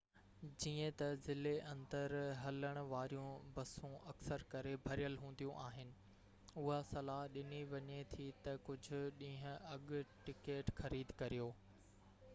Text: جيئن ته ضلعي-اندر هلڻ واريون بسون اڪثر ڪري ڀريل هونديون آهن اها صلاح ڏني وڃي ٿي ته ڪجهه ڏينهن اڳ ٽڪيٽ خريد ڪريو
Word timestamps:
جيئن 0.61 0.91
ته 0.99 1.07
ضلعي-اندر 1.27 2.11
هلڻ 2.43 2.75
واريون 2.93 3.49
بسون 3.57 3.91
اڪثر 4.13 4.45
ڪري 4.53 4.71
ڀريل 4.87 5.17
هونديون 5.25 5.59
آهن 5.65 5.91
اها 6.63 6.79
صلاح 6.91 7.19
ڏني 7.37 7.59
وڃي 7.75 7.99
ٿي 8.15 8.27
ته 8.47 8.55
ڪجهه 8.71 9.11
ڏينهن 9.21 9.61
اڳ 9.77 10.01
ٽڪيٽ 10.25 10.73
خريد 10.81 11.13
ڪريو 11.23 11.51